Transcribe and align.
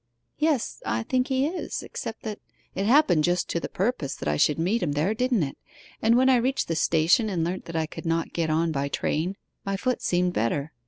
'Yes. 0.39 0.81
I 0.83 1.03
think 1.03 1.27
he 1.27 1.45
is, 1.45 1.83
except 1.83 2.23
that' 2.23 2.39
'It 2.73 2.87
happened 2.87 3.23
just 3.23 3.47
to 3.51 3.59
the 3.59 3.69
purpose 3.69 4.15
that 4.15 4.27
I 4.27 4.35
should 4.35 4.57
meet 4.57 4.81
him 4.81 4.93
there, 4.93 5.13
didn't 5.13 5.43
it? 5.43 5.59
And 6.01 6.17
when 6.17 6.27
I 6.27 6.37
reached 6.37 6.67
the 6.69 6.75
station 6.75 7.29
and 7.29 7.43
learnt 7.43 7.65
that 7.65 7.75
I 7.75 7.85
could 7.85 8.07
not 8.07 8.33
get 8.33 8.49
on 8.49 8.71
by 8.71 8.87
train 8.87 9.37
my 9.63 9.77
foot 9.77 10.01
seemed 10.01 10.33
better. 10.33 10.71